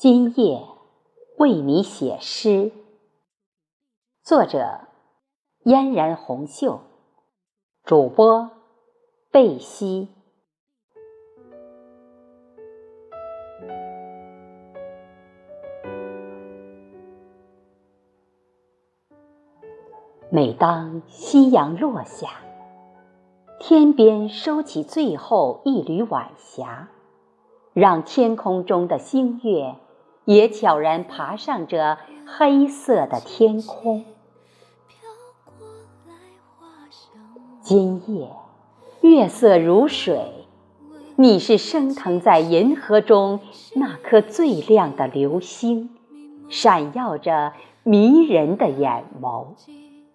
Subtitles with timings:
[0.00, 0.64] 今夜
[1.38, 2.70] 为你写诗，
[4.22, 4.82] 作者：
[5.64, 6.82] 嫣然红袖，
[7.82, 8.48] 主播：
[9.32, 10.06] 贝西。
[20.30, 22.28] 每当夕阳落下，
[23.58, 26.88] 天边收起最后一缕晚霞，
[27.72, 29.74] 让天空中的星月。
[30.28, 31.96] 也悄然爬上这
[32.26, 34.04] 黑色的天空。
[37.62, 38.28] 今夜
[39.00, 40.46] 月色如水，
[41.16, 43.40] 你是升腾在银河中
[43.74, 45.88] 那颗最亮的流星，
[46.50, 49.46] 闪耀着迷人的眼眸，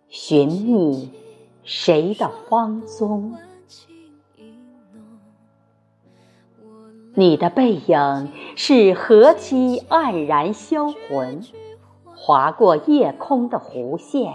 [0.09, 1.09] 寻觅
[1.63, 3.34] 谁的芳踪？
[7.16, 11.44] 你的背影是何其黯然销魂，
[12.15, 14.34] 划过夜空的弧线，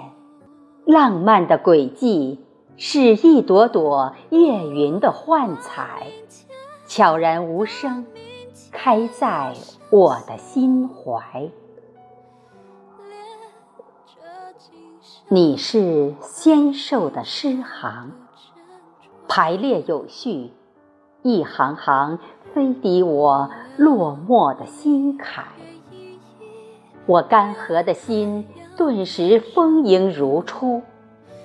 [0.85, 2.45] 浪漫的轨迹
[2.77, 6.07] 是一朵朵夜云的幻彩，
[6.87, 8.07] 悄然无声，
[8.71, 9.55] 开在
[9.91, 11.51] 我的心怀。
[15.27, 18.13] 你是纤瘦的诗行，
[19.27, 20.53] 排列有序，
[21.23, 22.21] 一行行。
[22.55, 25.45] 飞抵我落寞的心坎，
[27.07, 28.47] 我干涸的心
[28.77, 30.83] 顿时丰盈如初。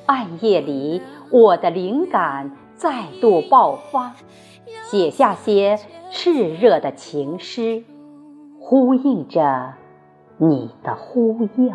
[0.05, 4.13] 暗夜里，我的灵感再度爆发，
[4.89, 5.79] 写下些
[6.11, 7.83] 炽热的情诗，
[8.59, 9.73] 呼应着
[10.37, 11.73] 你的呼应。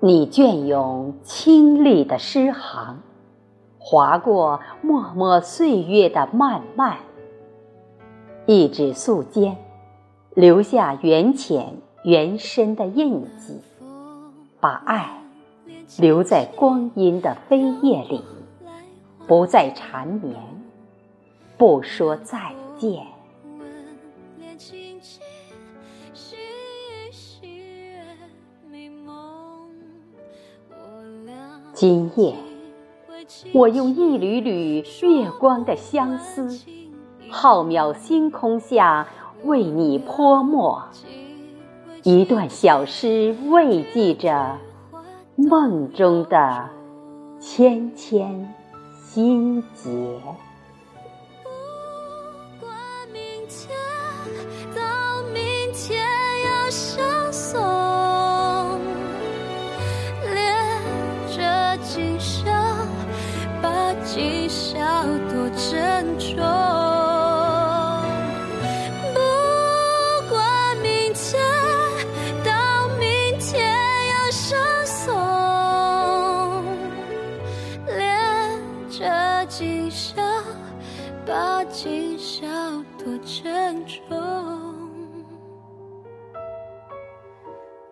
[0.00, 3.02] 你隽永清丽的诗行。
[3.92, 6.96] 划过默默岁月的漫漫，
[8.46, 9.54] 一纸素笺，
[10.32, 13.60] 留下缘浅缘深的印记，
[14.60, 15.22] 把爱
[15.98, 18.24] 留在光阴的飞页里，
[19.26, 20.36] 不再缠绵，
[21.58, 23.06] 不说再见。
[31.74, 32.51] 今夜。
[33.52, 36.48] 我用一缕缕月光的相思，
[37.28, 39.08] 浩渺星空下
[39.44, 40.82] 为你泼墨，
[42.04, 44.58] 一段小诗慰藉着
[45.34, 46.70] 梦中的
[47.40, 48.54] 千千
[48.94, 49.90] 心结。
[81.74, 82.46] 今宵
[82.98, 83.98] 多珍重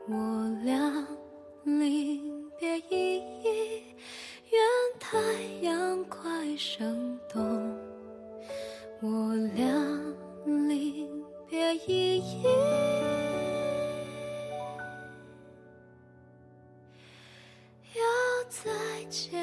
[0.06, 1.08] 我俩
[1.64, 3.82] 临别依依
[4.50, 4.60] 愿
[4.98, 5.18] 太
[5.62, 6.20] 阳快
[6.58, 7.40] 升东
[9.00, 9.64] 我俩
[10.44, 11.08] 临
[11.48, 12.42] 别依依
[17.94, 18.02] 要
[18.50, 18.70] 再
[19.08, 19.39] 见。